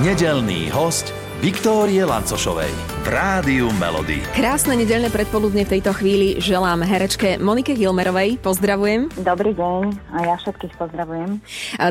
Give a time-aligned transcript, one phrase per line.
[0.00, 1.12] Nedelný host
[1.44, 4.20] Viktórie Lancošovej v Rádiu Melody.
[4.36, 8.36] Krásne nedelné predpoludne v tejto chvíli želám herečke Monike Hilmerovej.
[8.44, 9.08] Pozdravujem.
[9.24, 11.40] Dobrý deň a ja všetkých pozdravujem.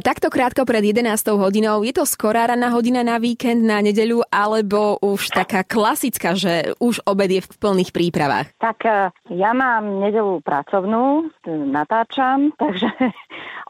[0.05, 5.01] Takto krátko pred 11 hodinou, je to skorá ranná hodina na víkend, na nedeľu, alebo
[5.01, 8.53] už taká klasická, že už obed je v plných prípravách?
[8.61, 12.85] Tak e, ja mám nedelu pracovnú, natáčam, takže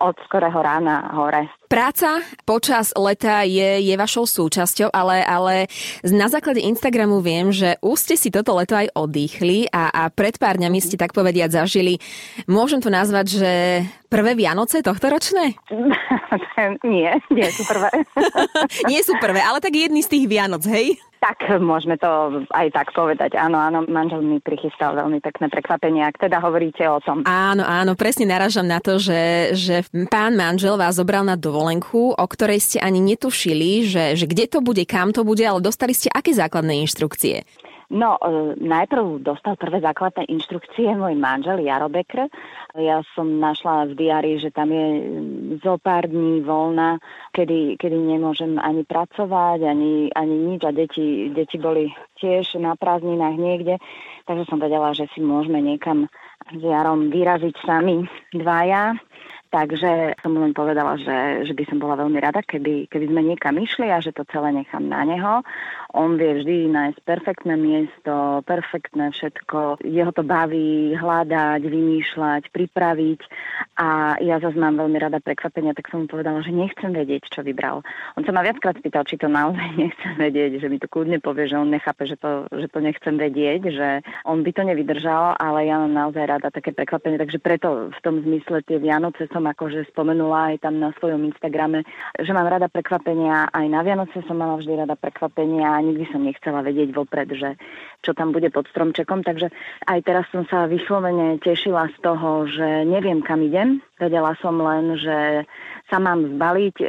[0.04, 1.48] od skorého rána hore.
[1.70, 5.70] Práca počas leta je, je vašou súčasťou, ale, ale
[6.02, 10.34] na základe Instagramu viem, že už ste si toto leto aj oddychli a, a pred
[10.42, 12.02] pár dňami ste tak povediať zažili,
[12.50, 13.52] môžem to nazvať, že
[14.10, 15.54] prvé Vianoce tohto ročné?
[16.82, 17.90] nie, nie sú prvé.
[18.92, 20.98] nie sú prvé, ale tak jedný z tých Vianoc, hej?
[21.20, 23.36] Tak môžeme to aj tak povedať.
[23.36, 27.28] Áno, áno, manžel mi prichystal veľmi pekné prekvapenie, ak teda hovoríte o tom.
[27.28, 32.26] Áno, áno, presne naražam na to, že, že pán manžel vás zobral na dovolenku, o
[32.26, 36.08] ktorej ste ani netušili, že, že kde to bude, kam to bude, ale dostali ste
[36.08, 37.44] aké základné inštrukcie?
[37.90, 42.30] No, e, najprv dostal prvé základné inštrukcie môj manžel Jaro Bekr.
[42.78, 44.88] Ja som našla v diári, že tam je
[45.58, 47.02] zo pár dní voľna,
[47.34, 51.90] kedy, kedy nemôžem ani pracovať, ani, ani nič a deti, deti boli
[52.22, 53.82] tiež na prázdninách niekde,
[54.30, 56.06] takže som vedela, že si môžeme niekam
[56.46, 58.06] s Jarom vyraziť sami
[58.38, 59.02] dvaja.
[59.50, 63.58] Takže som len povedala, že, že by som bola veľmi rada, keby, keby sme niekam
[63.58, 65.42] išli a že to celé nechám na neho.
[65.98, 69.82] On vie vždy nájsť perfektné miesto, perfektné všetko.
[69.82, 73.22] Jeho to baví hľadať, vymýšľať, pripraviť.
[73.82, 77.42] A ja zase mám veľmi rada prekvapenia, tak som mu povedala, že nechcem vedieť, čo
[77.42, 77.82] vybral.
[78.22, 81.50] On sa ma viackrát spýtal, či to naozaj nechcem vedieť, že mi to kľudne povie,
[81.50, 83.88] že on nechápe, že to, že to nechcem vedieť, že
[84.30, 87.18] on by to nevydržal, ale ja mám naozaj rada také prekvapenie.
[87.18, 91.86] Takže preto v tom zmysle tie Vianoce som akože spomenula aj tam na svojom Instagrame,
[92.18, 93.48] že mám rada prekvapenia.
[93.54, 97.56] Aj na Vianoce som mala vždy rada prekvapenia a nikdy som nechcela vedieť vopred, že
[98.02, 99.24] čo tam bude pod stromčekom.
[99.24, 99.54] Takže
[99.88, 103.80] aj teraz som sa vyslovene tešila z toho, že neviem, kam idem.
[104.02, 105.46] Vedela som len, že
[105.92, 106.88] sa mám zbaliť e,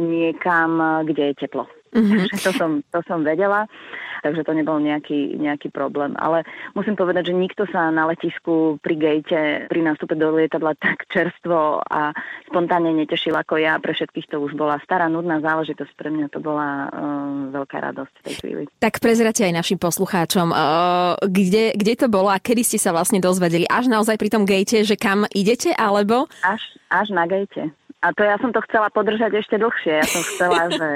[0.00, 1.64] niekam, kde je teplo.
[1.92, 2.40] Mm-hmm.
[2.40, 3.68] to, som, to som vedela
[4.22, 6.14] takže to nebol nejaký, nejaký problém.
[6.16, 6.46] Ale
[6.78, 11.82] musím povedať, že nikto sa na letisku pri gate pri nástupe do lietadla tak čerstvo
[11.82, 12.14] a
[12.48, 13.82] spontánne netešil ako ja.
[13.82, 15.92] Pre všetkých to už bola stará, nudná záležitosť.
[15.98, 16.90] Pre mňa to bola uh,
[17.50, 18.62] veľká radosť v tej chvíli.
[18.78, 23.18] Tak prezrate aj našim poslucháčom, uh, kde, kde to bolo a kedy ste sa vlastne
[23.18, 23.66] dozvedeli?
[23.66, 26.30] Až naozaj pri tom gate, že kam idete, alebo?
[26.46, 27.74] Až, až na gate.
[28.02, 30.02] A to ja som to chcela podržať ešte dlhšie.
[30.02, 30.90] Ja som chcela, že,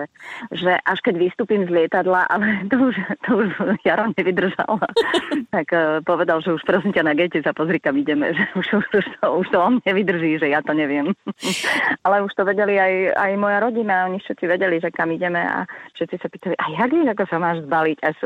[0.50, 3.50] že až keď vystúpim z lietadla, ale to už, to už
[3.86, 4.82] Jaro nevydržal.
[5.54, 8.34] tak uh, povedal, že už prosím ťa na gate sa pozri, kam ideme.
[8.34, 11.14] Že už, už, už, to, už to on nevydrží, že ja to neviem.
[12.02, 14.10] ale už to vedeli aj, aj moja rodina.
[14.10, 15.62] Oni všetci vedeli, že kam ideme a
[15.94, 17.98] všetci sa pýtali, a jak vieš, ako sa máš zbaliť?
[18.02, 18.16] Až?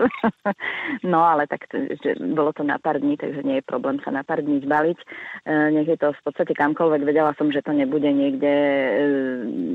[1.12, 1.68] no ale tak
[2.00, 4.98] že bolo to na pár dní, takže nie je problém sa na pár dní zbaliť.
[5.44, 7.04] Uh, nech je to v podstate kamkoľvek.
[7.04, 8.69] Vedela som, že to nebude niekde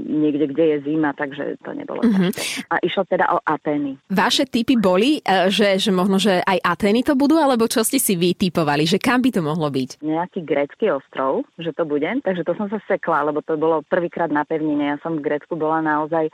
[0.05, 2.31] niekde, kde je zima, takže to nebolo mm-hmm.
[2.71, 3.99] A išlo teda o Atény.
[4.09, 7.99] Vaše typy boli, e, že, že možno, že aj Atény to budú, alebo čo ste
[8.01, 10.01] si vy typovali, že kam by to mohlo byť?
[10.01, 14.31] Nejaký grécky ostrov, že to bude, takže to som sa sekla, lebo to bolo prvýkrát
[14.31, 14.95] na pevnine.
[14.95, 16.31] Ja som v Grécku bola naozaj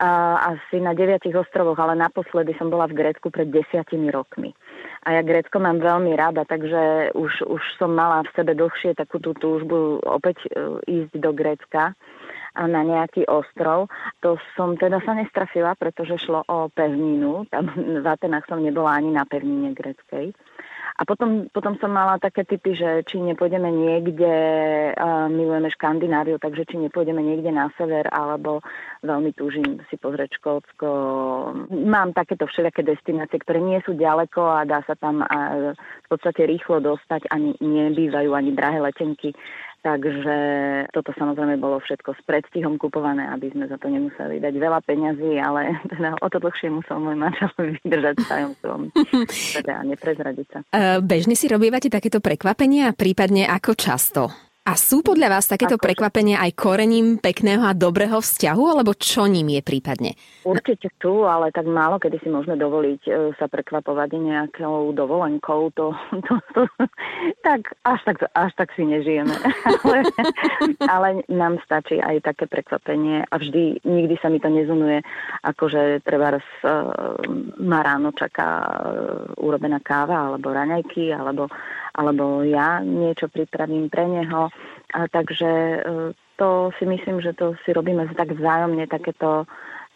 [0.00, 4.56] asi na deviatich ostrovoch, ale naposledy som bola v Grécku pred desiatimi rokmi.
[5.04, 9.20] A ja Grécko mám veľmi rada, takže už, už som mala v sebe dlhšie takú
[9.20, 11.92] tú túžbu opäť uh, ísť do Grécka
[12.56, 13.86] na nejaký ostrov.
[14.24, 17.46] To som teda sa nestrafila, pretože šlo o pevninu.
[17.52, 20.34] Tam v Atenách som nebola ani na pevnine greckej.
[21.00, 24.34] A potom, potom som mala také typy, že či nepôjdeme niekde,
[24.92, 28.60] uh, milujeme Škandináviu, takže či nepôjdeme niekde na sever, alebo
[29.00, 30.88] veľmi túžim si pozrieť Škótsko.
[31.72, 36.44] Mám takéto všelijaké destinácie, ktoré nie sú ďaleko a dá sa tam uh, v podstate
[36.44, 39.32] rýchlo dostať, ani nebývajú ani drahé letenky.
[39.80, 40.36] Takže
[40.92, 45.40] toto samozrejme bolo všetko s predstihom kupované, aby sme za to nemuseli dať veľa peňazí,
[45.40, 47.48] ale teda o to dlhšie musel môj manžel
[47.80, 48.92] vydržať tajomstvom
[49.56, 50.58] teda neprezradiť sa.
[50.68, 54.49] Uh, bežne si robívate takéto prekvapenia, prípadne ako často?
[54.60, 59.24] A sú podľa vás takéto Ako prekvapenia aj korením pekného a dobrého vzťahu, alebo čo
[59.24, 60.12] ním je prípadne?
[60.44, 63.10] Určite sú, ale tak málo kedy si môžeme dovoliť e,
[63.40, 65.72] sa prekvapovať nejakou dovolenkou.
[65.80, 65.96] To,
[66.28, 66.68] to, to,
[67.40, 69.32] tak, až, tak, až tak si nežijeme.
[69.80, 69.98] ale,
[70.84, 75.00] ale nám stačí aj také prekvapenie a vždy, nikdy sa mi to nezunuje,
[75.40, 77.16] akože treba raz uh,
[77.64, 81.48] ma ráno čaká uh, urobená káva alebo raňajky, alebo
[81.94, 84.50] alebo ja niečo pripravím pre neho.
[84.90, 85.78] A takže e,
[86.38, 89.46] to si myslím, že to si robíme tak vzájomne, takéto,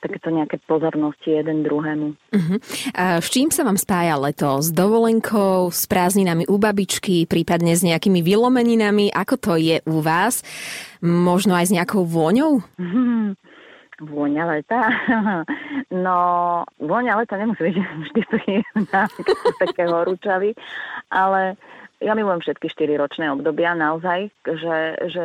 [0.05, 2.14] takéto nejaké pozornosti jeden druhému.
[2.14, 2.58] Uh-huh.
[2.94, 4.61] A s čím sa vám spája leto?
[4.61, 9.11] S dovolenkou, s prázdninami u babičky, prípadne s nejakými vylomeninami?
[9.11, 10.44] Ako to je u vás?
[11.00, 12.61] Možno aj s nejakou vôňou?
[12.76, 13.32] Uh-huh.
[14.02, 14.81] Vôňa leta?
[15.94, 16.19] No,
[16.82, 18.23] vôňa leta nemusí byť vždy
[19.62, 20.50] také horúčavy,
[21.06, 21.55] ale
[22.05, 24.79] ja milujem všetky 4 ročné obdobia naozaj, že,
[25.09, 25.23] že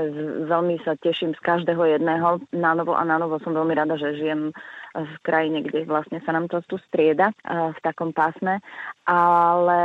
[0.47, 2.39] veľmi sa teším z každého jedného.
[2.55, 4.55] Na novo a na novo som veľmi rada, že žijem
[4.95, 8.57] v krajine, kde vlastne sa nám to tu strieda v takom pásme,
[9.05, 9.81] ale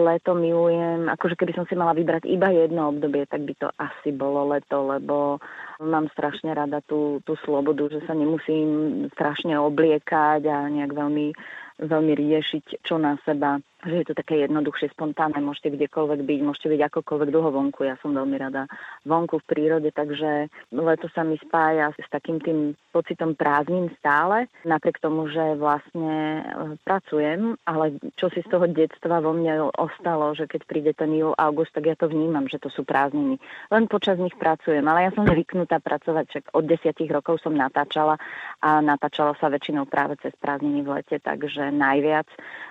[0.00, 4.16] leto milujem, akože keby som si mala vybrať iba jedno obdobie, tak by to asi
[4.16, 5.36] bolo leto, lebo
[5.84, 11.36] mám strašne rada tú, tú slobodu, že sa nemusím strašne obliekať a nejak veľmi
[11.80, 16.68] veľmi riešiť, čo na seba že je to také jednoduchšie, spontánne, môžete kdekoľvek byť, môžete
[16.76, 17.88] byť akokoľvek dlho vonku.
[17.88, 18.68] Ja som veľmi rada
[19.08, 25.00] vonku v prírode, takže leto sa mi spája s takým tým pocitom prázdnin stále, napriek
[25.00, 26.42] tomu, že vlastne e,
[26.84, 31.32] pracujem, ale čo si z toho detstva vo mne ostalo, že keď príde ten júl,
[31.38, 33.40] august, tak ja to vnímam, že to sú prázdniny.
[33.72, 38.20] Len počas nich pracujem, ale ja som zvyknutá pracovať, však od desiatich rokov som natáčala
[38.60, 42.28] a natáčala sa väčšinou práve cez prázdniny v lete, takže najviac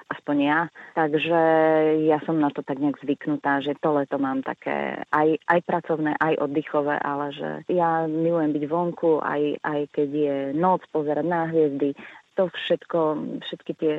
[0.09, 0.59] aspoň ja.
[0.97, 1.39] Takže
[2.09, 6.17] ja som na to tak nejak zvyknutá, že to leto mám také aj, aj pracovné,
[6.17, 11.45] aj oddychové, ale že ja milujem byť vonku, aj, aj keď je noc, pozerať na
[11.47, 11.93] hviezdy,
[12.33, 12.99] to všetko,
[13.45, 13.93] všetky tie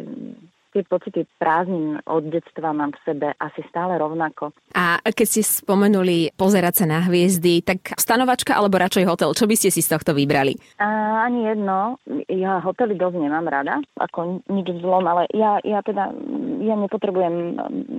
[0.71, 4.55] tie pocity prázdnin od detstva mám v sebe asi stále rovnako.
[4.75, 9.55] A keď ste spomenuli pozerať sa na hviezdy, tak stanovačka alebo radšej hotel, čo by
[9.59, 10.55] ste si z tohto vybrali?
[10.79, 11.99] A, ani jedno.
[12.31, 16.15] Ja hotely dosť nemám rada, ako nič zlom, ale ja, ja teda
[16.61, 17.57] ja nepotrebujem,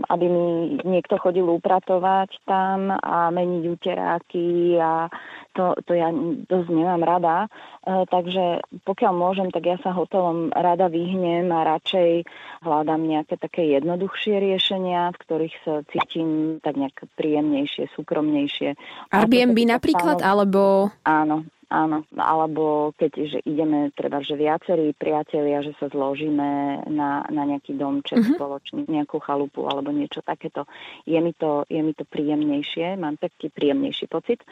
[0.08, 0.48] aby mi
[0.86, 5.10] niekto chodil upratovať tam a meniť uteráky a
[5.54, 6.10] to, to ja
[6.48, 7.36] dosť nemám rada.
[7.46, 12.26] E, takže pokiaľ môžem, tak ja sa hotelom rada vyhnem a radšej
[12.64, 18.76] hľadám nejaké také jednoduchšie riešenia, v ktorých sa cítim tak nejak príjemnejšie, súkromnejšie.
[19.12, 20.92] Airbnb napríklad, alebo...
[21.04, 27.44] Áno, Áno, alebo keď že ideme treba, že viacerí priatelia, že sa zložíme na, na
[27.48, 28.36] nejaký domček uh-huh.
[28.36, 30.68] spoločný, nejakú chalupu alebo niečo takéto,
[31.08, 34.44] je mi to, je mi to príjemnejšie, mám taký príjemnejší pocit.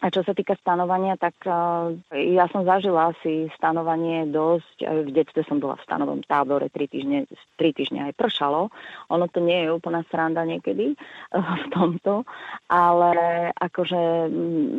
[0.00, 5.44] A čo sa týka stanovania, tak uh, ja som zažila asi stanovanie dosť, v detstve
[5.44, 7.28] som bola v stanovom tábore, tri týždne,
[7.60, 8.72] tri týždne aj pršalo.
[9.12, 12.24] Ono to nie je úplná sranda niekedy uh, v tomto,
[12.72, 13.12] ale
[13.60, 14.00] akože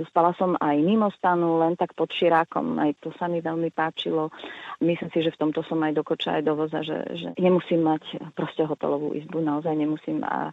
[0.09, 2.81] spala som aj mimo stanu, len tak pod širákom.
[2.81, 4.33] Aj to sa mi veľmi páčilo.
[4.81, 7.85] Myslím si, že v tomto som aj do koča, aj do voza, že, že nemusím
[7.85, 10.25] mať proste hotelovú izbu, naozaj nemusím.
[10.25, 10.49] A,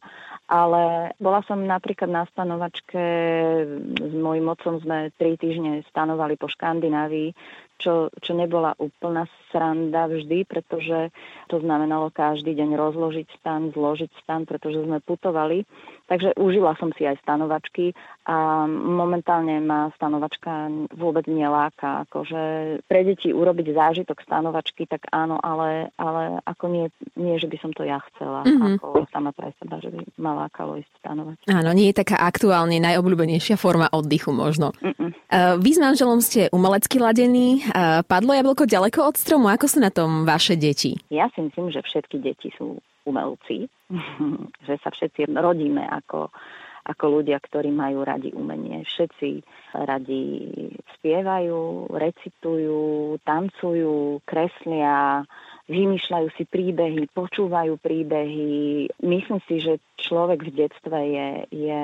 [0.49, 3.05] ale bola som napríklad na stanovačke,
[4.01, 7.37] s mojim otcom sme tri týždne stanovali po Škandinávii,
[7.77, 11.13] čo, čo nebola úplná sranda vždy, pretože
[11.53, 15.69] to znamenalo každý deň rozložiť stan, zložiť stan, pretože sme putovali.
[16.09, 17.93] Takže užila som si aj stanovačky
[18.25, 22.09] a momentálne ma stanovačka vôbec neláka.
[22.09, 22.41] Akože
[22.89, 27.77] pre deti urobiť zážitok stanovačky, tak áno, ale, ale ako nie, nie, že by som
[27.77, 28.49] to ja chcela.
[28.49, 28.81] Mm-hmm.
[28.81, 31.37] Ako sama pre seba, že by ma lákalo ísť stanovať.
[31.53, 34.73] Áno, nie je taká aktuálne najobľúbenejšia forma oddychu možno.
[34.81, 35.13] Mm-mm.
[35.61, 37.61] Vy s manželom ste umelecky ladení.
[38.09, 39.53] Padlo jablko ďaleko od stromu?
[39.53, 40.97] Ako sú na tom vaše deti?
[41.13, 43.65] Ja si myslím, že všetky deti sú umelci,
[44.69, 46.29] že sa všetci rodíme ako,
[46.89, 48.85] ako ľudia, ktorí majú radi umenie.
[48.85, 49.45] Všetci
[49.77, 50.25] radi
[50.99, 55.25] spievajú, recitujú, tancujú, kreslia,
[55.69, 58.89] vymýšľajú si príbehy, počúvajú príbehy.
[59.05, 61.83] Myslím si, že človek v detstve je, je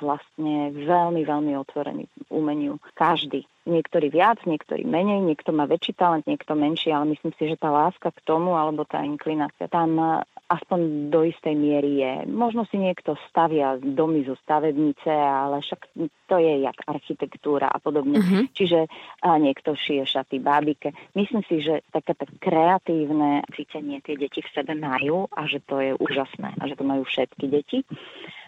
[0.00, 2.80] vlastne veľmi, veľmi otvorený umeniu.
[2.96, 3.44] Každý.
[3.68, 7.68] Niektorí viac, niektorí menej, niekto má väčší talent, niekto menší, ale myslím si, že tá
[7.68, 12.12] láska k tomu alebo tá inklinácia tam aspoň do istej miery je.
[12.30, 15.90] Možno si niekto stavia domy zo stavebnice, ale však
[16.30, 18.22] to je jak architektúra a podobne.
[18.22, 18.46] Uh-huh.
[18.54, 18.86] Čiže
[19.26, 20.94] a niekto šije šaty bábike.
[21.18, 25.82] Myslím si, že také tak kreatívne cítenie tie deti v sebe majú a že to
[25.82, 27.78] je úžasné a že to majú všetky deti.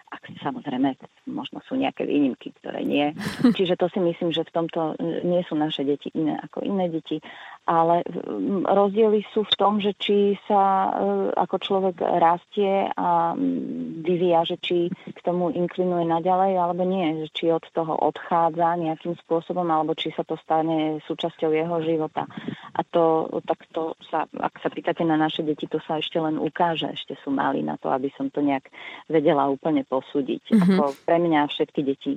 [0.08, 0.96] Ak samozrejme,
[1.28, 3.12] možno sú nejaké výnimky, ktoré nie.
[3.58, 7.20] Čiže to si myslím, že v tomto nie sú naše deti iné ako iné deti
[7.68, 8.00] ale
[8.64, 10.90] rozdiely sú v tom, že či sa e,
[11.36, 13.36] ako človek rastie a
[14.00, 19.20] vyvíja, že či k tomu inklinuje naďalej alebo nie, že či od toho odchádza nejakým
[19.20, 22.24] spôsobom alebo či sa to stane súčasťou jeho života.
[22.72, 26.40] A to, tak to sa, ak sa pýtate na naše deti, to sa ešte len
[26.40, 28.72] ukáže, ešte sú mali na to, aby som to nejak
[29.12, 30.40] vedela úplne posúdiť.
[30.48, 30.78] Mm-hmm.
[30.80, 32.16] Ako pre mňa všetky deti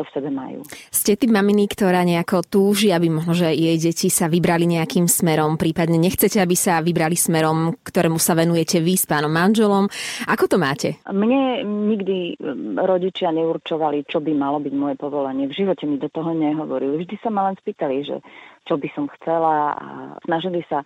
[0.00, 0.64] to v sebe majú.
[0.88, 5.60] Ste typ maminy, ktorá nejako túži, aby možno, že jej deti sa vybrali nejakým smerom,
[5.60, 9.92] prípadne nechcete, aby sa vybrali smerom, ktorému sa venujete vy s pánom manželom.
[10.24, 10.96] Ako to máte?
[11.04, 11.60] Mne
[11.92, 12.40] nikdy
[12.80, 15.44] rodičia neurčovali, čo by malo byť moje povolanie.
[15.52, 17.04] V živote mi do toho nehovorili.
[17.04, 18.16] Vždy sa ma len spýtali, že
[18.64, 19.86] čo by som chcela a
[20.24, 20.80] snažili sa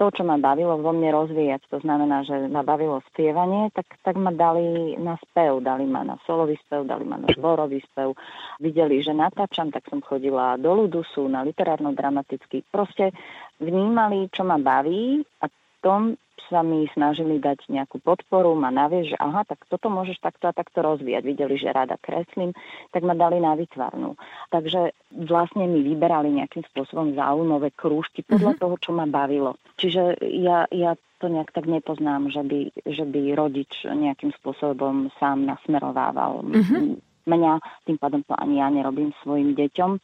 [0.00, 4.16] to, čo ma bavilo vo mne rozvíjať, to znamená, že ma bavilo spievanie, tak, tak
[4.16, 8.16] ma dali na spev, dali ma na solový spev, dali ma na zborový spev.
[8.64, 12.64] Videli, že natáčam, tak som chodila do Ludusu, na literárno-dramatický.
[12.72, 13.12] Proste
[13.60, 15.52] vnímali, čo ma baví a
[15.82, 16.20] tom
[16.50, 20.56] sa mi snažili dať nejakú podporu, ma navie, že aha, tak toto môžeš takto a
[20.56, 21.22] takto rozvíjať.
[21.22, 22.50] Videli, že rada kreslím,
[22.90, 24.18] tak ma dali na vytvarnú.
[24.50, 28.62] Takže vlastne mi vyberali nejakým spôsobom zaujímavé krúžky podľa mm-hmm.
[28.66, 29.54] toho, čo ma bavilo.
[29.78, 35.46] Čiže ja, ja to nejak tak nepoznám, že by, že by rodič nejakým spôsobom sám
[35.46, 36.42] nasmerovával.
[36.42, 40.00] Mm-hmm mňa, tým pádom to ani ja nerobím svojim deťom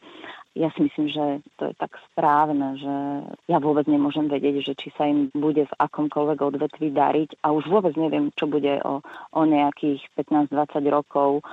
[0.56, 1.24] ja si myslím, že
[1.60, 2.94] to je tak správne, že
[3.52, 7.68] ja vôbec nemôžem vedieť, že či sa im bude v akomkoľvek odvetvi dariť a už
[7.68, 9.04] vôbec neviem, čo bude o,
[9.36, 11.44] o nejakých 15-20 rokov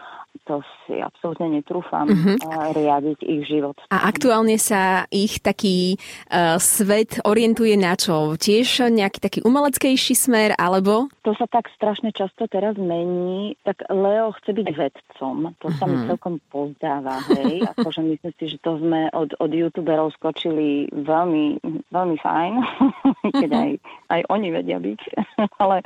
[0.43, 2.73] to si absolútne netrúfam uh-huh.
[2.73, 3.77] riadiť ich život.
[3.93, 5.95] A aktuálne sa ich taký
[6.27, 8.35] uh, svet orientuje na čo?
[8.35, 11.07] Tiež nejaký taký umeleckejší smer, alebo?
[11.23, 13.55] To sa tak strašne často teraz mení.
[13.63, 15.53] Tak Leo chce byť vedcom.
[15.63, 15.77] To uh-huh.
[15.79, 16.05] sa mi mhm.
[16.11, 17.63] celkom pozdáva, hej.
[17.77, 21.61] akože myslím si, že to sme od, od youtuberov skočili veľmi,
[21.93, 22.53] veľmi fajn,
[23.41, 23.69] keď aj,
[24.11, 25.01] aj oni vedia byť.
[25.61, 25.77] ale,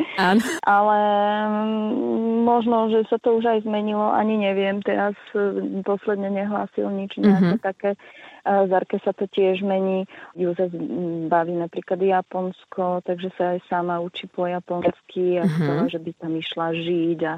[0.65, 0.99] ale
[1.45, 4.09] mm, možno, že sa to už aj zmenilo.
[4.09, 7.65] Ani neviem, teraz e, posledne nehlásil nič nejaké mm-hmm.
[7.65, 7.91] také
[8.67, 10.07] Zarke sa to tiež mení.
[10.33, 10.71] Juze
[11.27, 15.55] baví napríklad Japonsko, takže sa aj sama učí po japonsky a uh-huh.
[15.59, 17.33] chcela, že by tam išla žiť a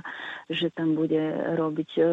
[0.49, 1.21] že tam bude
[1.57, 2.03] robiť e,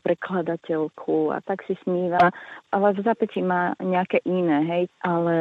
[0.00, 2.32] prekladateľku a tak si sníva.
[2.72, 4.84] Ale v zapätí má nejaké iné, hej.
[5.04, 5.34] Ale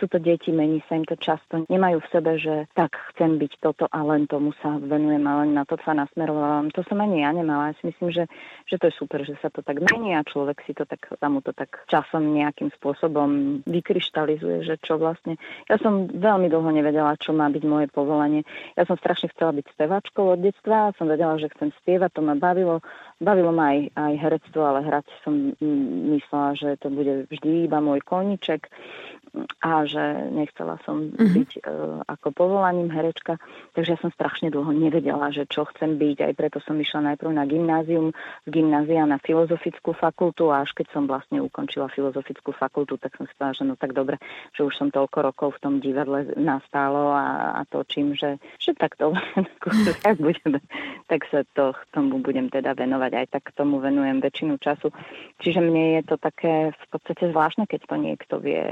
[0.00, 1.64] sú to deti, mení sa im to často.
[1.68, 5.56] Nemajú v sebe, že tak chcem byť toto a len tomu sa venujem a len
[5.56, 6.72] na to sa nasmerovávam.
[6.72, 7.72] To som ani ja nemala.
[7.72, 8.24] Ja si myslím, že,
[8.68, 11.38] že to je super, že sa to tak mení a človek si to tak, tam
[11.38, 15.34] mu to tak tak časom nejakým spôsobom vykryštalizuje, že čo vlastne...
[15.66, 18.46] Ja som veľmi dlho nevedela, čo má byť moje povolanie.
[18.78, 22.38] Ja som strašne chcela byť spevačkou od detstva, som vedela, že chcem spievať, to ma
[22.38, 22.86] bavilo.
[23.18, 25.34] Bavilo ma aj, aj herectvo, ale hrať som
[26.14, 28.70] myslela, že to bude vždy iba môj koniček
[29.60, 31.34] a že nechcela som mm-hmm.
[31.36, 33.36] byť uh, ako povolaním herečka,
[33.76, 37.30] takže ja som strašne dlho nevedela, že čo chcem byť, aj preto som išla najprv
[37.36, 42.96] na gymnázium, z gymnázia na filozofickú fakultu a až keď som vlastne ukončila filozofickú fakultu,
[42.96, 44.16] tak som si povedala, že no tak dobre,
[44.56, 48.96] že už som toľko rokov v tom divadle nastálo a, a točím, že, že tak
[48.96, 49.12] to
[50.02, 50.60] tak, budem,
[51.06, 54.90] tak sa to, tomu budem teda venovať, aj tak tomu venujem väčšinu času.
[55.42, 58.64] Čiže mne je to také v podstate zvláštne, keď to niekto vie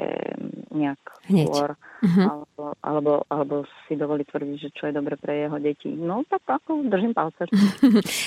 [0.73, 1.47] nejak Hneď.
[1.51, 2.25] skôr, uh-huh.
[2.25, 3.55] alebo, alebo, alebo
[3.87, 5.91] si dovolí tvrdiť, že čo je dobre pre jeho deti.
[5.93, 7.47] No tak ako držím palce.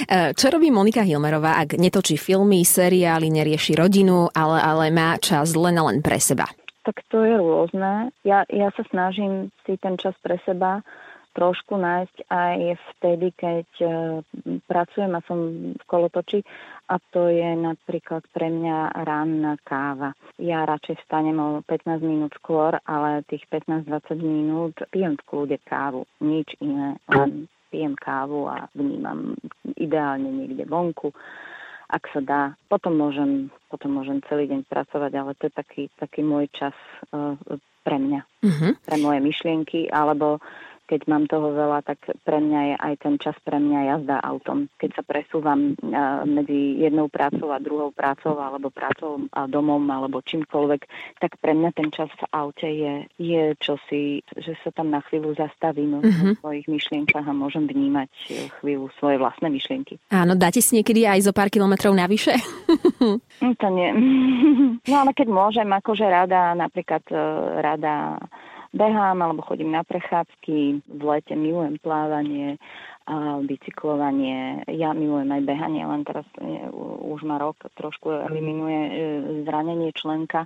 [0.07, 5.51] Eh, čo robí Monika Hilmerová, ak netočí filmy, seriály, nerieši rodinu, ale, ale má čas
[5.57, 6.47] len a len pre seba?
[6.87, 8.15] Tak to je rôzne.
[8.23, 10.79] Ja, ja sa snažím si ten čas pre seba
[11.37, 12.57] trošku nájsť aj
[12.97, 13.89] vtedy, keď e,
[14.65, 15.37] pracujem a som
[15.77, 16.41] v kolotoči
[16.89, 20.17] a to je napríklad pre mňa ranná káva.
[20.41, 26.09] Ja radšej vstanem o 15 minút skôr, ale tých 15-20 minút pijem v kľude kávu,
[26.25, 29.37] nič iné, len pijem kávu a vnímam
[29.77, 31.13] ideálne niekde vonku
[31.87, 32.41] ak sa dá.
[32.67, 36.75] Potom môžem, potom môžem celý deň pracovať, ale to je taký, taký môj čas
[37.15, 37.39] uh,
[37.87, 38.71] pre mňa, uh-huh.
[38.83, 40.43] pre moje myšlienky, alebo
[40.87, 44.71] keď mám toho veľa, tak pre mňa je aj ten čas pre mňa jazda autom.
[44.79, 45.75] Keď sa presúvam
[46.23, 50.81] medzi jednou prácou a druhou prácou, alebo prácou a domom, alebo čímkoľvek,
[51.19, 55.35] tak pre mňa ten čas v aute je, je čosi, že sa tam na chvíľu
[55.35, 56.33] zastavím mm-hmm.
[56.33, 58.09] v svojich myšlienkach a môžem vnímať
[58.63, 59.99] chvíľu svoje vlastné myšlienky.
[60.09, 62.39] Áno, dáte si niekedy aj zo pár kilometrov navyše?
[63.03, 63.19] Hm,
[63.61, 63.89] to nie.
[64.87, 67.19] No ale keď môžem, akože rada, napríklad e,
[67.59, 68.15] rada
[68.73, 70.81] behám alebo chodím na prechádzky.
[70.87, 72.57] V lete milujem plávanie,
[73.07, 74.67] a bicyklovanie.
[74.67, 76.67] Ja milujem aj behanie, len teraz je,
[77.07, 78.91] už ma rok trošku eliminuje e,
[79.47, 80.43] zranenie členka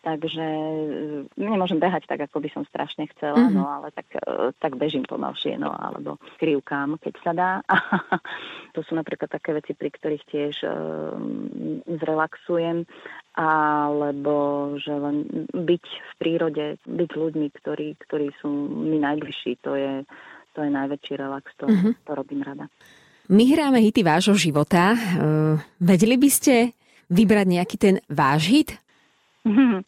[0.00, 0.64] takže e,
[1.36, 3.56] nemôžem behať tak, ako by som strašne chcela, mm-hmm.
[3.56, 7.50] no ale tak, e, tak bežím pomalšie, no alebo krivkám, keď sa dá.
[8.74, 12.88] to sú napríklad také veci, pri ktorých tiež um, zrelaxujem,
[13.34, 14.34] alebo
[14.80, 20.02] že len byť v prírode, byť ľuďmi, ktorí, ktorí sú mi najbližší, to je,
[20.54, 21.92] to je najväčší relax, to, mm-hmm.
[22.02, 22.66] to robím rada.
[23.30, 24.98] My hráme hity vášho života.
[24.98, 26.74] Uh, vedeli by ste
[27.06, 28.70] vybrať nejaký ten váš hit?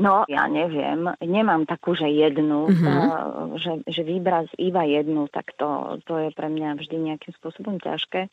[0.00, 2.88] No, ja neviem, nemám takú, že jednu, uh-huh.
[2.88, 7.76] uh, že, že vybrať iba jednu, tak to, to je pre mňa vždy nejakým spôsobom
[7.76, 8.32] ťažké.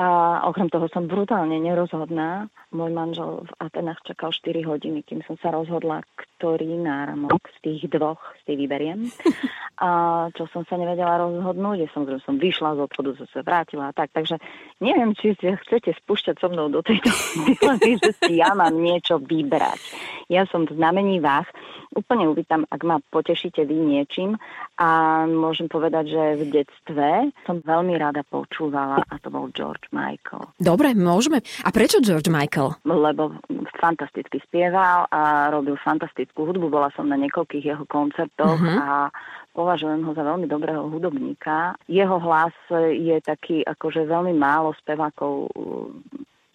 [0.00, 2.48] A okrem toho som brutálne nerozhodná.
[2.72, 7.92] Môj manžel v Atenách čakal 4 hodiny, kým som sa rozhodla, ktorý náramok z tých
[7.92, 8.16] dvoch
[8.48, 9.12] si vyberiem.
[9.84, 9.88] A
[10.32, 13.96] čo som sa nevedela rozhodnúť, ja som, som vyšla z obchodu, som sa vrátila a
[13.96, 14.12] tak.
[14.12, 14.36] Takže
[14.76, 17.08] neviem, či si chcete spúšťať so mnou do tejto
[17.48, 19.80] dilemy, že si ja mám niečo vybrať.
[20.28, 21.48] Ja som v znamení váh.
[21.90, 24.38] Úplne uvítam, ak ma potešíte vy niečím.
[24.78, 30.54] A môžem povedať, že v detstve som veľmi rada počúvala a to bol George Michael.
[30.56, 31.42] Dobre, môžeme.
[31.66, 32.78] A prečo George Michael?
[32.86, 33.34] Lebo
[33.80, 36.70] fantasticky spieval a robil fantastickú hudbu.
[36.70, 38.78] Bola som na niekoľkých jeho koncertoch uh-huh.
[38.78, 39.10] a
[39.56, 41.74] považujem ho za veľmi dobrého hudobníka.
[41.90, 42.54] Jeho hlas
[42.94, 45.50] je taký akože veľmi málo spevákov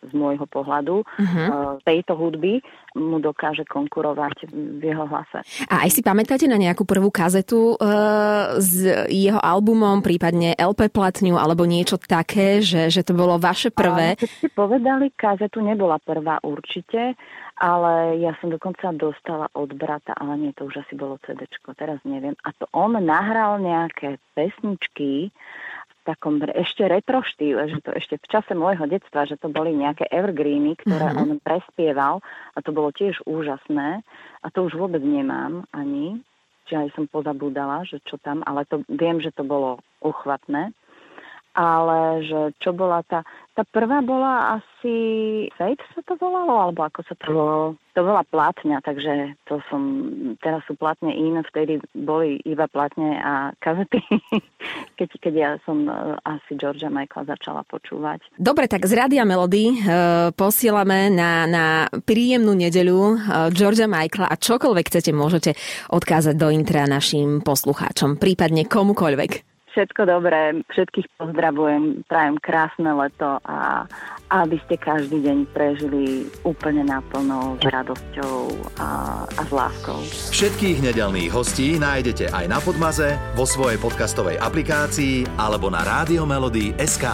[0.10, 1.82] z môjho pohľadu uh-huh.
[1.84, 2.62] tejto hudby
[2.96, 5.44] mu dokáže konkurovať v jeho hlase.
[5.68, 11.36] A aj si pamätáte na nejakú prvú kazetu uh, s jeho albumom, prípadne LP platňu
[11.36, 14.16] alebo niečo také, že, že to bolo vaše prvé?
[14.16, 17.20] Keď ste povedali, kazetu nebola prvá určite,
[17.56, 22.00] ale ja som dokonca dostala od brata, ale nie, to už asi bolo CD, teraz
[22.04, 22.36] neviem.
[22.44, 25.32] A to on nahral nejaké pesničky
[26.06, 30.06] takom ešte retro štýle, že to ešte v čase môjho detstva, že to boli nejaké
[30.14, 31.22] evergreeny, ktoré mm-hmm.
[31.26, 32.16] on prespieval
[32.54, 34.06] a to bolo tiež úžasné
[34.40, 36.22] a to už vôbec nemám ani,
[36.70, 40.72] čiže aj som pozabúdala, že čo tam, ale to viem, že to bolo uchvatné
[41.56, 43.24] ale že čo bola tá,
[43.56, 47.80] tá prvá bola asi Fate sa to volalo, alebo ako sa to volalo?
[47.96, 49.82] To bola platňa, takže to som,
[50.44, 54.04] teraz sú platne iné, vtedy boli iba platne a kazety,
[55.00, 58.20] keď, keď ja som uh, asi Georgia Michaela začala počúvať.
[58.36, 61.66] Dobre, tak z Rádia Melody uh, posielame na, na
[62.04, 63.16] príjemnú nedeľu uh,
[63.56, 65.56] Georgia Michaela a čokoľvek chcete, môžete
[65.88, 69.55] odkázať do intra našim poslucháčom, prípadne komukoľvek.
[69.76, 73.84] Všetko dobré, všetkých pozdravujem, prajem krásne leto a
[74.32, 78.88] aby ste každý deň prežili úplne naplno s radosťou a,
[79.28, 80.00] a s láskou.
[80.32, 85.84] Všetkých nedelných hostí nájdete aj na Podmaze, vo svojej podcastovej aplikácii alebo na
[86.80, 87.12] SK.